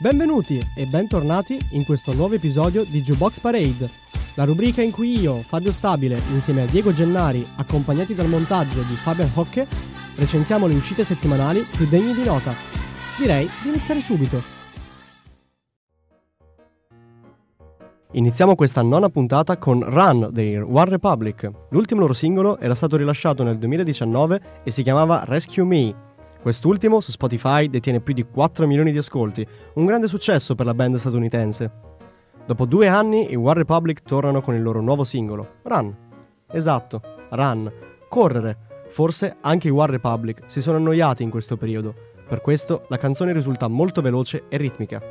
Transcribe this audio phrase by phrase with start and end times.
[0.00, 3.90] Benvenuti e bentornati in questo nuovo episodio di Jukebox Parade,
[4.36, 8.94] la rubrica in cui io, Fabio Stabile, insieme a Diego Gennari, accompagnati dal montaggio di
[8.94, 9.66] Fabian Hocke,
[10.14, 12.54] recensiamo le uscite settimanali più degne di nota.
[13.18, 14.40] Direi di iniziare subito.
[18.12, 21.50] Iniziamo questa nona puntata con Run dei One Republic.
[21.70, 26.06] L'ultimo loro singolo era stato rilasciato nel 2019 e si chiamava Rescue Me
[26.40, 30.74] Quest'ultimo su Spotify detiene più di 4 milioni di ascolti, un grande successo per la
[30.74, 31.70] band statunitense.
[32.46, 35.94] Dopo due anni i One Republic tornano con il loro nuovo singolo, Run.
[36.50, 37.70] Esatto, Run,
[38.08, 38.56] correre.
[38.88, 41.94] Forse anche i One Republic si sono annoiati in questo periodo,
[42.26, 45.02] per questo la canzone risulta molto veloce e ritmica.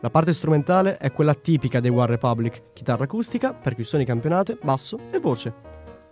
[0.00, 5.18] La parte strumentale è quella tipica dei One Republic, chitarra acustica, percussioni campionate, basso e
[5.18, 5.52] voce.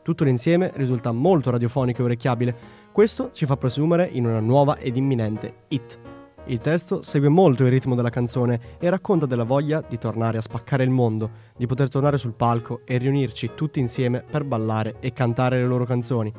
[0.03, 2.57] Tutto l'insieme risulta molto radiofonico e orecchiabile,
[2.99, 6.01] questo ci fa presumere in una nuova ed imminente hit.
[6.47, 10.41] Il testo segue molto il ritmo della canzone e racconta della voglia di tornare a
[10.41, 15.13] spaccare il mondo, di poter tornare sul palco e riunirci tutti insieme per ballare e
[15.13, 16.33] cantare le loro canzoni.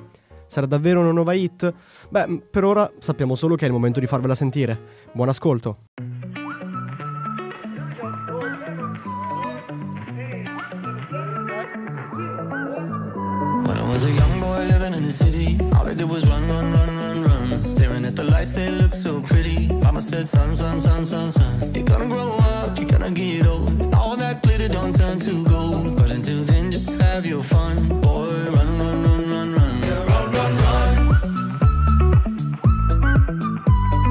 [0.47, 1.73] Sarà davvero una nuova hit?
[2.09, 4.77] Beh, per ora sappiamo solo che è il momento di farvela sentire.
[5.13, 5.77] Buon ascolto!
[15.99, 17.63] Did was run, run, run, run, run.
[17.65, 19.67] Staring at the lights, they look so pretty.
[19.67, 21.73] Mama said, son, son, son, son, son.
[21.73, 23.93] You're gonna grow up, you're gonna get old.
[23.95, 25.97] All that glitter don't turn to gold.
[25.97, 27.75] But until then, just have your fun.
[27.99, 29.81] Boy, run, run, run, run, run.
[30.11, 30.95] run, run, run.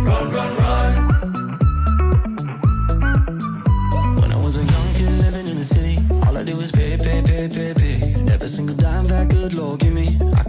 [0.05, 0.93] Run, run, run.
[4.21, 5.97] When I was a young kid living in the city,
[6.27, 8.23] all I did was pay, pay, pay, pay, pay.
[8.25, 10.19] Never single dime that good Lord give me.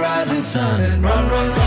[0.00, 1.02] rising sun.
[1.02, 1.59] Run, run, run.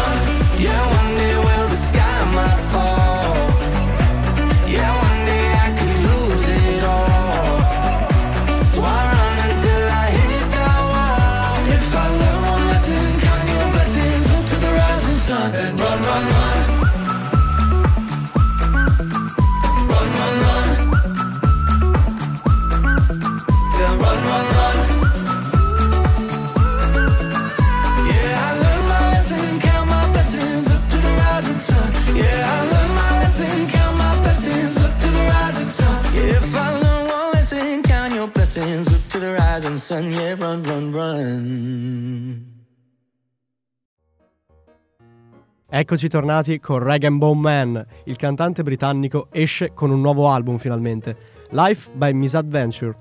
[45.84, 47.86] Eccoci tornati con Rag Bone Man.
[48.06, 51.18] Il cantante britannico esce con un nuovo album finalmente,
[51.50, 52.96] Life by Misadventure.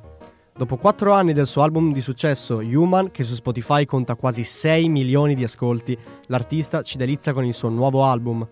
[0.52, 4.88] Dopo quattro anni del suo album di successo Human, che su Spotify conta quasi 6
[4.88, 5.96] milioni di ascolti,
[6.26, 8.44] l'artista ci delizia con il suo nuovo album.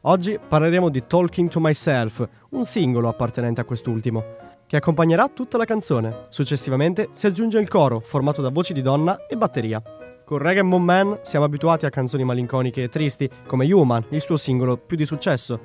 [0.00, 4.24] Oggi parleremo di Talking to Myself, un singolo appartenente a quest'ultimo,
[4.66, 6.24] che accompagnerà tutta la canzone.
[6.30, 9.80] Successivamente si aggiunge il coro, formato da voci di donna e batteria.
[10.28, 14.36] Con Rag Bone Man siamo abituati a canzoni malinconiche e tristi, come Human, il suo
[14.36, 15.58] singolo più di successo.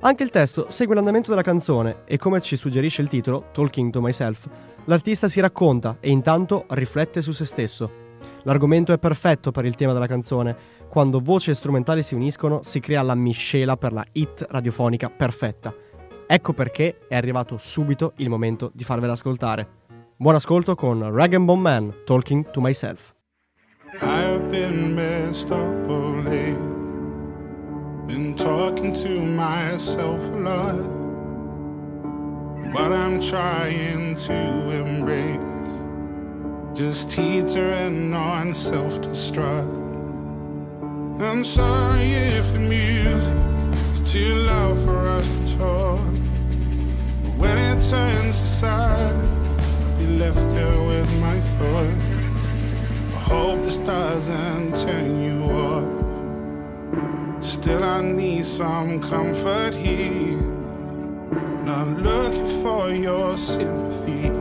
[0.00, 4.00] Anche il testo segue l'andamento della canzone e come ci suggerisce il titolo, Talking to
[4.00, 4.48] Myself,
[4.86, 7.88] l'artista si racconta e intanto riflette su se stesso.
[8.42, 10.56] L'argomento è perfetto per il tema della canzone.
[10.88, 15.72] Quando voce e strumentali si uniscono si crea la miscela per la hit radiofonica perfetta.
[16.26, 19.68] Ecco perché è arrivato subito il momento di farvela ascoltare.
[20.16, 23.14] Buon ascolto con Rag Bone Man, Talking to Myself.
[23.98, 26.54] I've been messed up all late.
[28.06, 30.78] Been talking to myself a lot.
[32.72, 34.32] But I'm trying to
[34.70, 35.38] embrace
[36.78, 39.68] just teetering on self destruct.
[41.20, 43.34] I'm sorry if the music
[43.94, 46.14] is too loud for us to talk.
[47.24, 52.19] But when it turns silence, I'll be left there with my thoughts.
[53.30, 55.86] Hope this doesn't turn you off.
[57.42, 60.36] Still, I need some comfort here.
[61.62, 64.32] Not looking for your sympathy.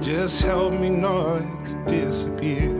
[0.00, 2.70] Just help me not to disappear.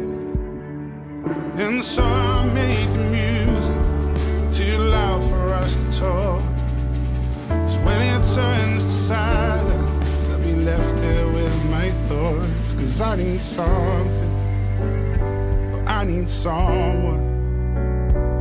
[1.57, 3.83] And so I make the music
[4.57, 6.43] too loud for us to talk.
[7.49, 12.75] Cause when it turns to silence, I'll be left here with my thoughts.
[12.75, 14.26] Cause I need something,
[15.97, 17.25] I need someone.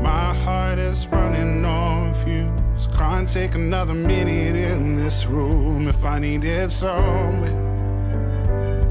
[0.04, 2.90] My heart is running on fumes.
[2.98, 7.56] Can't take another minute in this room if I needed somewhere.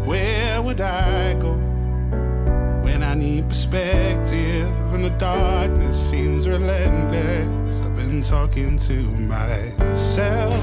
[0.07, 1.57] Where would I go?
[2.83, 8.95] When I need perspective and the darkness seems relentless, I've been talking to
[9.35, 10.55] myself.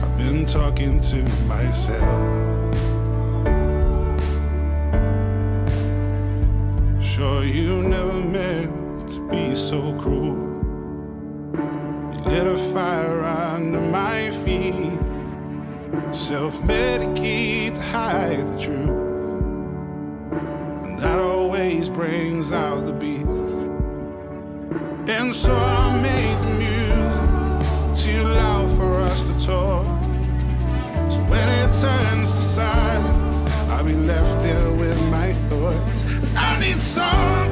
[0.00, 2.61] I've been talking to myself.
[7.22, 10.34] Sure, you never meant to be so cruel.
[12.12, 14.98] You lit a fire under my feet,
[16.12, 18.88] self medicate to hide the truth
[20.82, 23.28] And that always brings out the beat.
[25.08, 29.86] And so I made the music too loud for us to talk.
[31.08, 34.61] So when it turns to silence, I'll be left thoughts.
[36.84, 37.51] I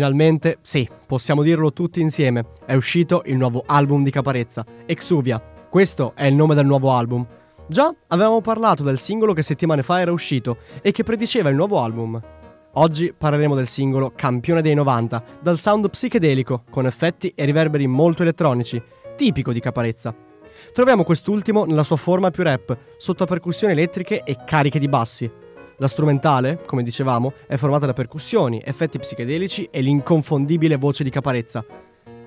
[0.00, 5.38] Finalmente, sì, possiamo dirlo tutti insieme, è uscito il nuovo album di Caparezza, Exuvia.
[5.68, 7.26] Questo è il nome del nuovo album.
[7.66, 11.82] Già avevamo parlato del singolo che settimane fa era uscito e che prediceva il nuovo
[11.82, 12.18] album.
[12.72, 18.22] Oggi parleremo del singolo Campione dei 90, dal sound psichedelico, con effetti e riverberi molto
[18.22, 18.82] elettronici,
[19.16, 20.14] tipico di Caparezza.
[20.72, 25.30] Troviamo quest'ultimo nella sua forma più rap, sotto percussioni elettriche e cariche di bassi.
[25.80, 31.64] La strumentale, come dicevamo, è formata da percussioni, effetti psichedelici e l'inconfondibile voce di Caparezza.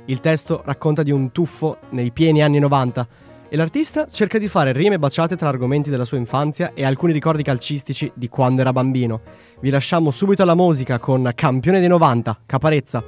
[0.05, 3.07] Il testo racconta di un tuffo nei pieni anni 90
[3.49, 7.43] e l'artista cerca di fare rime baciate tra argomenti della sua infanzia e alcuni ricordi
[7.43, 9.21] calcistici di quando era bambino.
[9.59, 13.03] Vi lasciamo subito alla musica con Campione dei 90, Caparezza.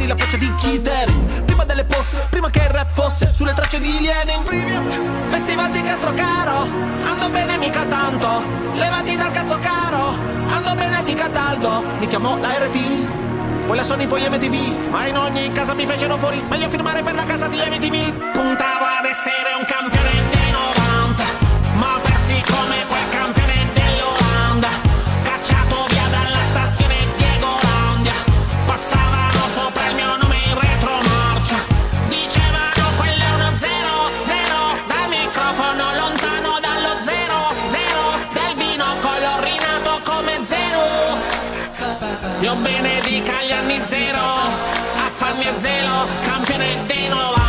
[0.00, 3.80] Ieri, la faccia di Kiterin, prima delle posse, prima che il rap fosse sulle tracce
[3.80, 5.28] di Lenin.
[5.28, 6.68] Festival di Castrocaro,
[7.04, 8.42] ando bene mica tanto,
[8.74, 10.14] levati dal cazzo caro,
[10.48, 13.18] ando bene di Cataldo, mi chiamò la RT.
[13.66, 17.14] Poi la Sony, poi MTV, ma in ogni casa mi fecero fuori, meglio firmare per
[17.14, 18.32] la casa di MTV.
[18.32, 20.39] Puntavo ad essere un campione
[42.50, 47.39] Io benedica gli anni zero A farmi a zelo Campione dei 90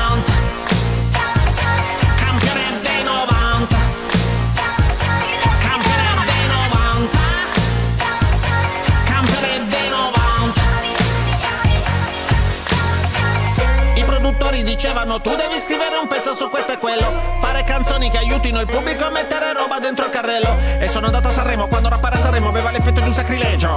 [14.81, 17.05] dicevano tu devi scrivere un pezzo su questo e quello
[17.39, 20.57] Fare canzoni che aiutino il pubblico a mettere roba dentro il carrello.
[20.79, 23.69] E sono andato a Sanremo quando rappare a Sanremo aveva l'effetto di un sacrilegio.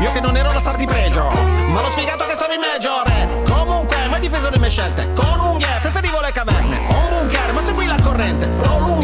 [0.00, 1.30] Io che non ero la star di pregio
[1.68, 3.42] Ma l'ho sfigato che stavo in major eh.
[3.48, 6.78] Comunque mai difeso le mie scelte Con unghie preferivo le caverne.
[6.88, 8.46] Ho un bunker ma seguì la corrente.
[8.46, 8.97] Prolunghe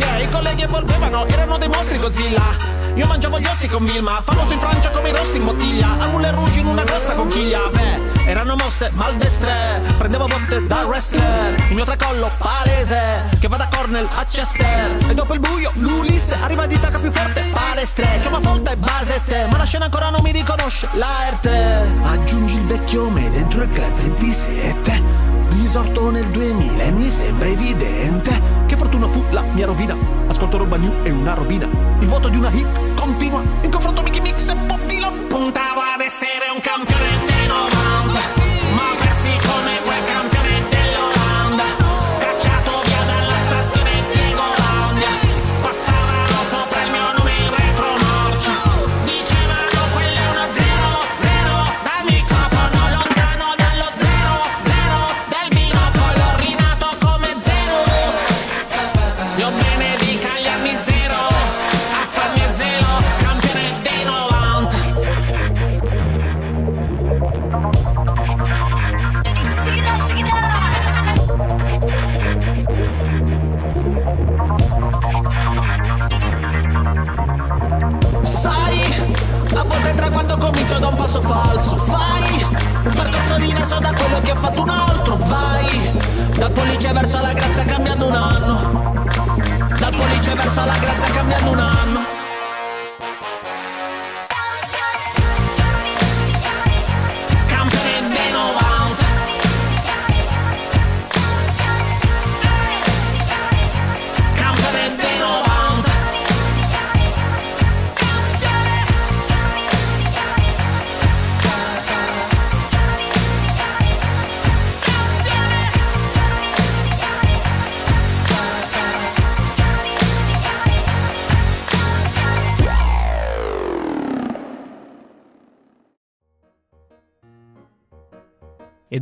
[0.54, 4.61] i colleghi evolvevano Erano dei mostri Godzilla io mangiavo gli ossi con Vilma, famoso in
[4.61, 7.68] Francia come i rossi in bottiglia, a Moulin Rouge in una grossa conchiglia.
[7.68, 13.66] Beh, erano mosse maldestre, prendevo botte da wrestler, il mio tracollo palese, che va da
[13.66, 14.96] Cornell a Chester.
[15.08, 19.46] E dopo il buio, l'Ulisse arriva di tacca più forte, palestre, chiama folta e basette,
[19.50, 21.99] ma la scena ancora non mi riconosce, l'arte.
[22.00, 25.02] Aggiungi il vecchio me dentro il club 27.
[25.49, 30.76] Risorto nel 2000 e mi sembra evidente Che fortuna fu la mia rovina Ascolto roba
[30.76, 31.69] new e una robina.
[32.00, 33.41] Il vuoto di una hit continua.
[33.62, 37.34] In confronto Mickey Mix e Bob Dylan Puntavo ad essere un campione
[90.54, 92.13] pollice verso la grazia cambiando un anno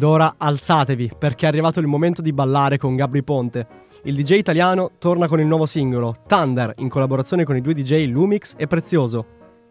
[0.03, 3.69] Ed ora alzatevi perché è arrivato il momento di ballare con Gabri Ponte.
[4.03, 8.09] Il DJ italiano torna con il nuovo singolo, Thunder, in collaborazione con i due DJ
[8.09, 9.25] Lumix e Prezioso.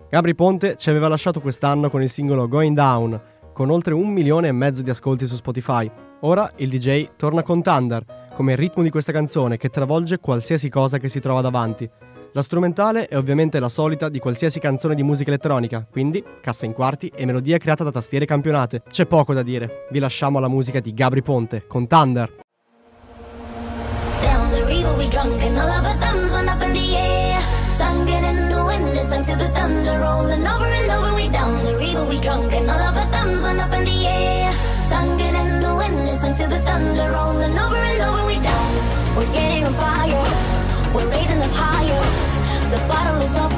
[0.09, 3.21] Gabri Ponte ci aveva lasciato quest'anno con il singolo Going Down,
[3.51, 5.91] con oltre un milione e mezzo di ascolti su Spotify.
[6.21, 10.69] Ora il DJ torna con Thunder, come il ritmo di questa canzone che travolge qualsiasi
[10.69, 11.89] cosa che si trova davanti.
[12.33, 16.71] La strumentale è ovviamente la solita di qualsiasi canzone di musica elettronica, quindi cassa in
[16.71, 18.83] quarti e melodia creata da tastiere campionate.
[18.89, 22.39] C'è poco da dire, vi lasciamo alla musica di Gabri Ponte con Thunder.
[32.21, 34.51] Drunk and all of our thumbs went up in the air.
[34.83, 37.30] Singing in the wind sang to the thunder, rolling
[42.71, 43.50] The bottle is up,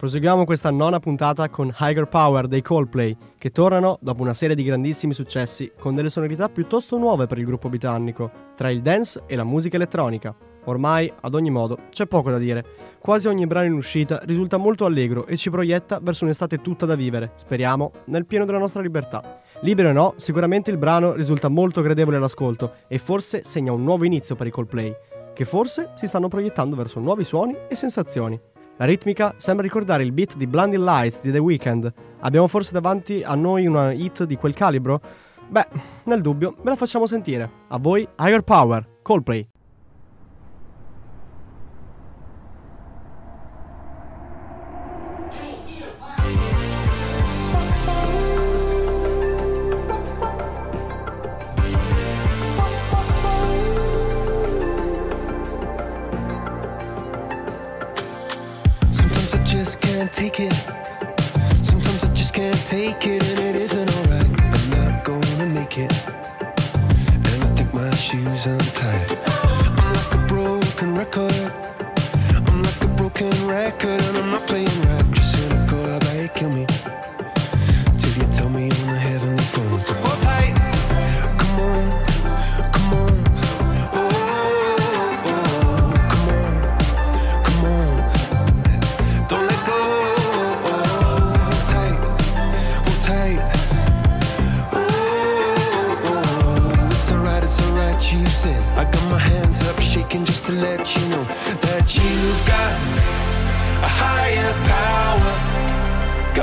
[0.00, 4.62] Proseguiamo questa nona puntata con Higher Power dei Coldplay, che tornano dopo una serie di
[4.62, 9.36] grandissimi successi con delle sonorità piuttosto nuove per il gruppo britannico, tra il dance e
[9.36, 10.34] la musica elettronica.
[10.64, 12.64] Ormai, ad ogni modo, c'è poco da dire.
[12.98, 16.94] Quasi ogni brano in uscita risulta molto allegro e ci proietta verso un'estate tutta da
[16.94, 19.42] vivere, speriamo, nel pieno della nostra libertà.
[19.60, 24.06] Libero o no, sicuramente il brano risulta molto gradevole all'ascolto e forse segna un nuovo
[24.06, 24.96] inizio per i Coldplay,
[25.34, 28.40] che forse si stanno proiettando verso nuovi suoni e sensazioni.
[28.80, 31.92] La ritmica sembra ricordare il beat di Blinding Lights di The Weeknd.
[32.20, 35.02] Abbiamo forse davanti a noi una hit di quel calibro?
[35.50, 35.66] Beh,
[36.04, 37.50] nel dubbio, ve la facciamo sentire.
[37.68, 39.46] A voi, Higher Power, Coldplay.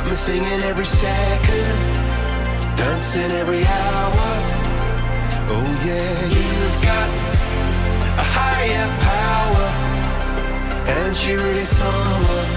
[0.08, 1.78] Me singing every second,
[2.78, 4.28] dancing every hour.
[5.50, 7.10] Oh yeah, you've got
[8.24, 9.68] a higher power,
[10.96, 12.50] and she really someone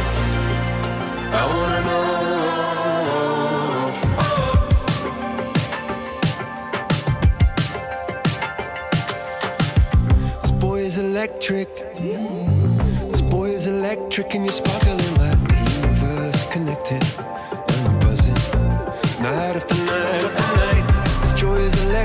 [1.32, 2.10] I wanna know.
[10.42, 11.68] This boy is electric.
[13.10, 14.89] This boy is electric, and you're sparkling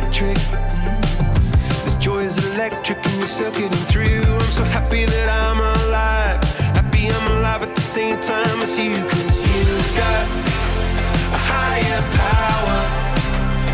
[0.06, 0.38] electric.
[0.38, 1.84] Mm.
[1.84, 4.22] This joy is electric, and you're circuiting through.
[4.22, 6.42] I'm so happy that I'm alive.
[6.76, 10.26] Happy I'm alive at the same time as you, cause you've got
[11.34, 12.80] a higher power.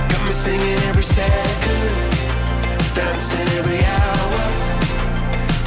[0.10, 1.96] Got me singing every second,
[2.96, 4.42] dancing every hour.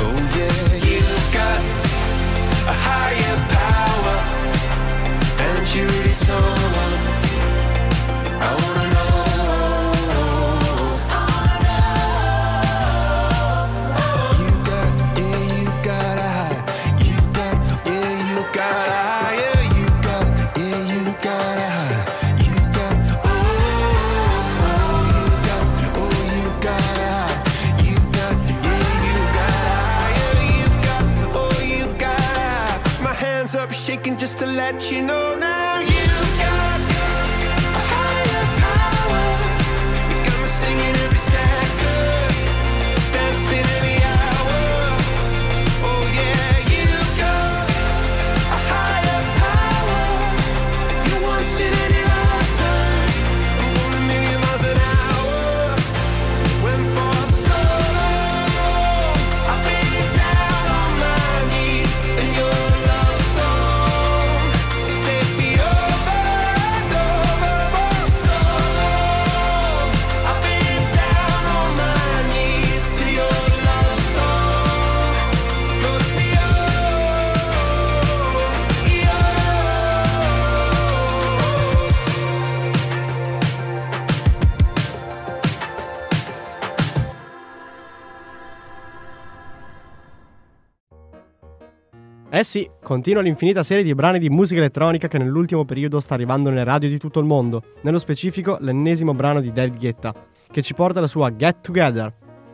[0.01, 1.61] Oh yeah, you've got
[2.73, 4.17] a higher power,
[5.47, 6.95] and you're really someone
[8.41, 8.84] I wanna
[34.45, 35.94] to let you know now.
[92.35, 96.49] Eh sì, continua l'infinita serie di brani di musica elettronica che nell'ultimo periodo sta arrivando
[96.49, 100.13] nelle radio di tutto il mondo, nello specifico l'ennesimo brano di David Guetta,
[100.51, 102.13] che ci porta alla sua Get Together.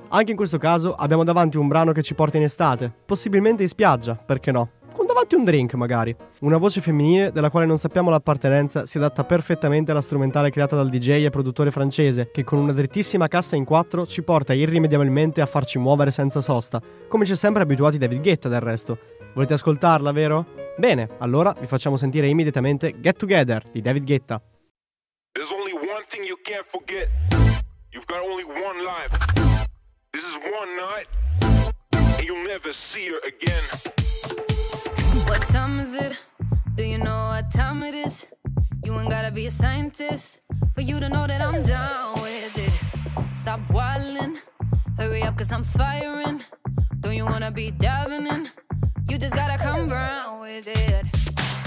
[0.08, 3.70] Anche in questo caso abbiamo davanti un brano che ci porta in estate, possibilmente in
[3.70, 4.68] spiaggia, perché no?
[4.92, 6.14] Con davanti un drink magari.
[6.40, 10.90] Una voce femminile della quale non sappiamo l'appartenenza si adatta perfettamente alla strumentale creata dal
[10.90, 15.46] DJ e produttore francese, che con una drittissima cassa in quattro ci porta irrimediabilmente a
[15.46, 19.19] farci muovere senza sosta, come ci è sempre abituati David Guetta del resto.
[19.32, 20.74] Volete ascoltarla, vero?
[20.76, 24.42] Bene, allora vi facciamo sentire immediatamente Get Together di David Guetta.
[25.32, 27.08] There's only one thing you can't forget.
[27.92, 29.16] You've got only one life.
[30.10, 31.08] This is one night,
[32.18, 33.62] and you'll never see her again.
[35.26, 36.16] What time is it?
[36.74, 38.26] Do you know what time it is?
[38.82, 40.40] You ain't gotta be a scientist
[40.74, 42.72] for you to know that I'm down with it.
[43.32, 44.40] Stop wildin',
[44.96, 46.42] hurry up, cause I'm firing.
[46.98, 48.50] Don't you wanna be diving in?
[49.10, 51.04] You just gotta come round with it.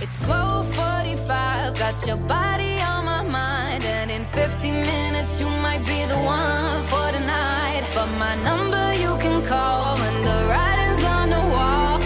[0.01, 6.05] It's 12:45, got your body on my mind, and in 15 minutes you might be
[6.05, 7.83] the one for the night.
[7.93, 11.99] But my number you can call when the writing's on the wall.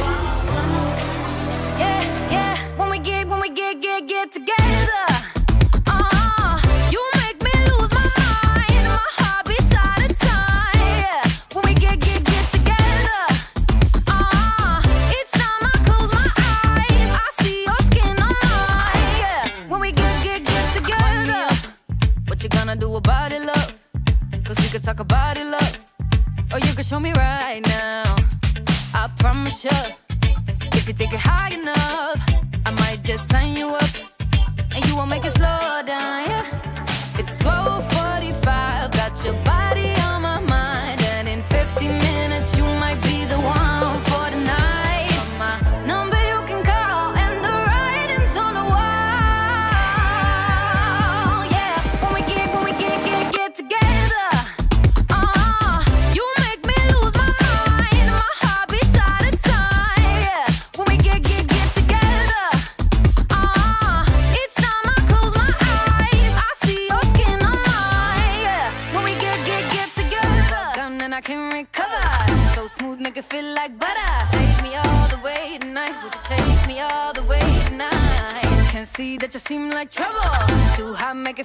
[1.84, 2.58] Yeah, yeah.
[2.80, 4.27] When we get, when we get, get, get
[24.78, 25.78] could talk about it, love.
[26.54, 28.16] Or you can show me right now.
[28.94, 29.72] I promise you.
[30.78, 32.22] If you take it high enough,
[32.64, 33.47] I might just sign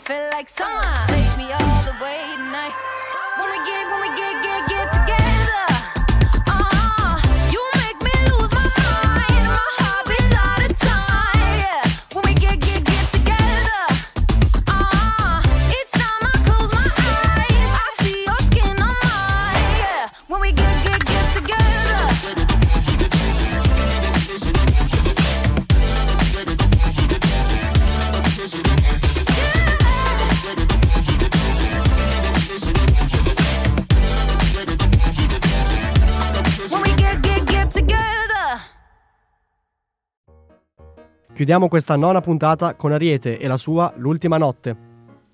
[0.02, 1.01] feel like summer.
[41.42, 44.76] Chiudiamo questa nona puntata con Ariete e la sua L'ultima notte.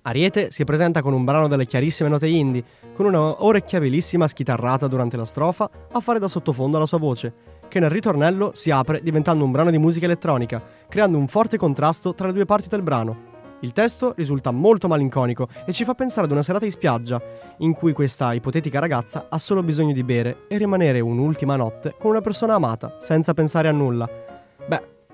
[0.01, 2.63] Ariete si presenta con un brano dalle chiarissime note indie,
[2.95, 7.31] con una orecchiabilissima schitarrata durante la strofa a fare da sottofondo alla sua voce,
[7.67, 12.15] che nel ritornello si apre diventando un brano di musica elettronica, creando un forte contrasto
[12.15, 13.27] tra le due parti del brano.
[13.59, 17.21] Il testo risulta molto malinconico e ci fa pensare ad una serata in spiaggia,
[17.59, 22.09] in cui questa ipotetica ragazza ha solo bisogno di bere e rimanere un'ultima notte con
[22.09, 24.28] una persona amata, senza pensare a nulla.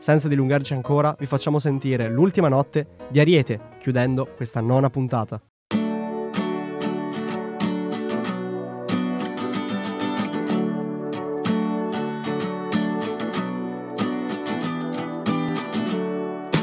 [0.06, 5.42] Senza dilungarci ancora, vi facciamo sentire l'ultima notte di Ariete, chiudendo questa nona puntata.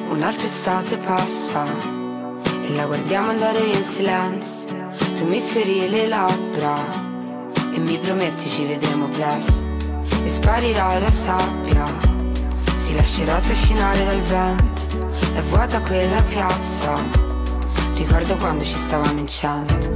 [0.09, 4.69] Un'altra estate passa e la guardiamo andare in silenzio.
[5.17, 6.77] Tu mi sferi le labbra
[7.75, 9.65] e mi prometti ci vedremo presto.
[10.25, 12.12] E sparirà la sabbia,
[12.93, 14.83] si lascerà trascinare dal vento.
[15.35, 16.95] È vuota quella piazza,
[17.95, 19.91] ricordo quando ci stavamo in cento.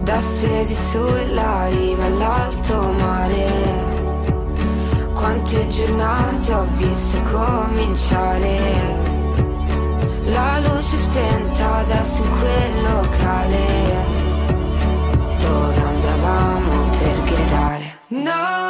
[0.00, 3.94] Da stesi sulla riva all'alto mare.
[5.12, 8.58] Quante giornate ho visto cominciare
[10.24, 14.04] La luce spenta adesso in quel locale
[15.38, 18.65] Dove andavamo per gridare No,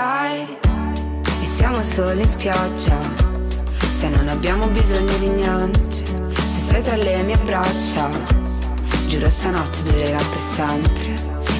[0.00, 0.58] ricorderai
[1.42, 2.96] E siamo solo in spiaggia.
[3.78, 8.08] Se non abbiamo bisogno di niente Se sei tra le mie braccia
[9.08, 11.08] Giuro stanotte durerà per sempre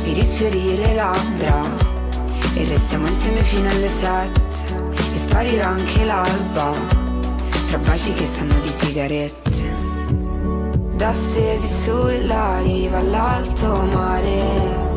[0.05, 1.88] Mi risfiori le labbra.
[2.55, 4.74] E restiamo insieme fino alle sette
[5.12, 6.72] E sparirà anche l'alba
[7.68, 9.48] Tra baci che sanno di sigarette.
[10.96, 14.89] Da stesi sulla riva all'alto mare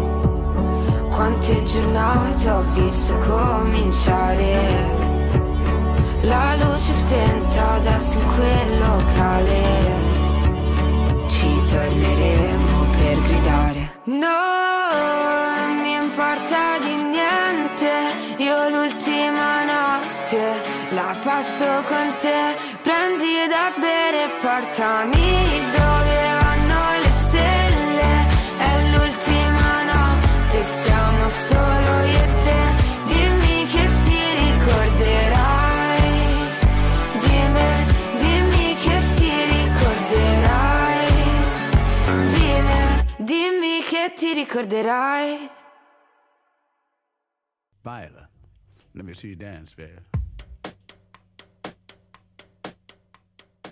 [1.23, 4.89] Quante giornate ho visto cominciare.
[6.23, 9.62] La luce spenta adesso in quel locale.
[11.29, 14.01] Ci torneremo per gridare.
[14.03, 17.89] Non mi importa di niente.
[18.43, 22.57] Io l'ultima notte la passo con te.
[22.81, 26.32] Prendi da bere e portami dove
[44.53, 45.49] ricorderai
[47.81, 48.29] Viola,
[48.91, 50.03] let me see you dance, babe.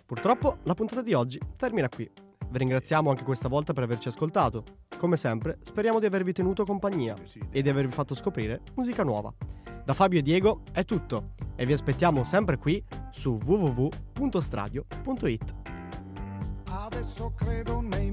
[0.03, 2.09] Purtroppo la puntata di oggi termina qui.
[2.49, 4.63] Vi ringraziamo anche questa volta per averci ascoltato.
[4.97, 7.13] Come sempre, speriamo di avervi tenuto compagnia
[7.51, 9.31] e di avervi fatto scoprire musica nuova.
[9.85, 15.53] Da Fabio e Diego è tutto e vi aspettiamo sempre qui su www.stradio.it.
[16.65, 18.10] Adesso credo nei